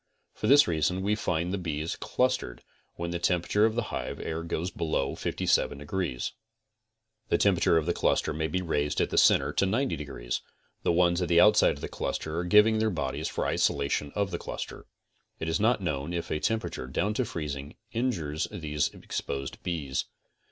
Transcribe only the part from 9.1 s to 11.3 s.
the center to 90 degrees, the ones at